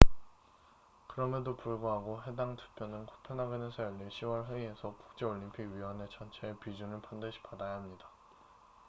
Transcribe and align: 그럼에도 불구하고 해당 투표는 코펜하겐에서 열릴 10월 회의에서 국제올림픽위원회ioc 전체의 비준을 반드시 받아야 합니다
그럼에도 1.07 1.55
불구하고 1.55 2.23
해당 2.23 2.55
투표는 2.55 3.05
코펜하겐에서 3.05 3.83
열릴 3.83 4.09
10월 4.09 4.47
회의에서 4.47 4.95
국제올림픽위원회ioc 4.95 6.17
전체의 6.17 6.57
비준을 6.59 7.03
반드시 7.03 7.37
받아야 7.43 7.75
합니다 7.75 8.09